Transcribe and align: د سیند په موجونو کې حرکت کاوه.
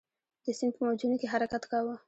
د 0.43 0.45
سیند 0.57 0.73
په 0.75 0.81
موجونو 0.85 1.15
کې 1.19 1.31
حرکت 1.33 1.63
کاوه. 1.71 1.95